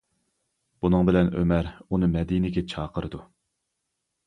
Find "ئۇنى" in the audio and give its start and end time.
1.85-2.11